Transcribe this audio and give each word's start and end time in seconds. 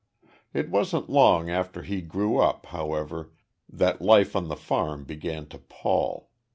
It 0.51 0.71
wasn't 0.71 1.11
long 1.11 1.51
after 1.51 1.83
he 1.83 2.01
grew 2.01 2.39
up, 2.39 2.65
however, 2.65 3.31
that 3.69 4.01
life 4.01 4.35
on 4.35 4.47
the 4.47 4.55
farm 4.55 5.03
began 5.03 5.45
to 5.49 5.59
pall. 5.59 6.31